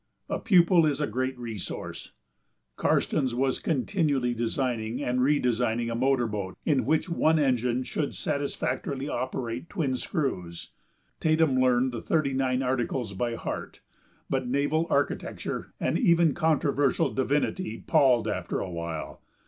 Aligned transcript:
A 0.29 0.39
pupil 0.39 0.87
is 0.87 0.99
a 0.99 1.05
great 1.05 1.37
resource. 1.37 2.13
Karstens 2.75 3.35
was 3.35 3.59
continually 3.59 4.33
designing 4.33 4.99
and 5.03 5.19
redesigning 5.19 5.91
a 5.91 5.95
motor 5.95 6.25
boat 6.25 6.57
in 6.65 6.87
which 6.87 7.07
one 7.07 7.37
engine 7.37 7.83
should 7.83 8.15
satisfactorily 8.15 9.07
operate 9.07 9.69
twin 9.69 9.95
screws; 9.95 10.71
Tatum 11.19 11.59
learned 11.59 11.91
the 11.91 12.01
thirty 12.01 12.33
nine 12.33 12.63
articles 12.63 13.13
by 13.13 13.35
heart; 13.35 13.81
but 14.27 14.47
naval 14.47 14.87
architecture 14.89 15.71
and 15.79 15.99
even 15.99 16.33
controversial 16.33 17.13
divinity 17.13 17.83
palled 17.85 18.27
after 18.27 18.59
a 18.59 18.71
while. 18.71 19.21